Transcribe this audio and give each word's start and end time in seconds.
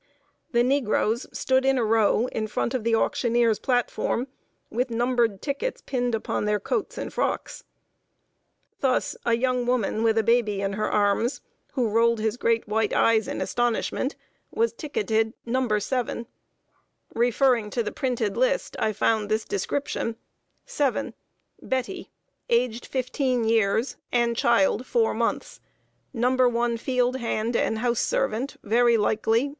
The 0.51 0.63
negroes 0.63 1.27
stood 1.31 1.63
in 1.63 1.77
a 1.77 1.83
row, 1.83 2.25
in 2.31 2.47
front 2.47 2.73
of 2.73 2.83
the 2.83 2.95
auctioneer's 2.95 3.59
platform, 3.59 4.25
with 4.71 4.89
numbered 4.89 5.43
tickets 5.43 5.79
pinned 5.85 6.15
upon 6.15 6.45
their 6.45 6.59
coats 6.59 6.97
and 6.97 7.13
frocks. 7.13 7.65
Thus, 8.79 9.15
a 9.27 9.35
young 9.35 9.67
woman 9.67 10.01
with 10.01 10.17
a 10.17 10.23
baby 10.23 10.59
in 10.59 10.73
her 10.73 10.91
arms, 10.91 11.41
who 11.73 11.87
rolled 11.87 12.19
his 12.19 12.35
great 12.35 12.67
white 12.67 12.93
eyes 12.93 13.27
in 13.27 13.41
astonishment, 13.41 14.15
was 14.49 14.73
ticketed 14.73 15.35
"No. 15.45 15.67
7." 15.77 16.25
Referring 17.13 17.69
to 17.69 17.83
the 17.83 17.91
printed 17.91 18.35
list, 18.35 18.75
I 18.79 18.93
found 18.93 19.29
this 19.29 19.45
description: 19.45 20.15
"7. 20.65 21.13
Betty, 21.61 22.09
aged 22.49 22.87
15 22.87 23.43
years, 23.43 23.97
and 24.11 24.35
child 24.35 24.87
4 24.87 25.13
months, 25.13 25.59
No. 26.11 26.33
1 26.49 26.77
field 26.77 27.17
hand 27.17 27.55
and 27.55 27.77
house 27.77 27.99
servant, 27.99 28.57
very 28.63 28.97
likely. 28.97 29.49